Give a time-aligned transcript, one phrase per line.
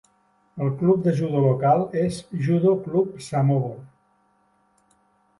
[0.67, 3.77] El club de judo local és Judo Klub Samobor.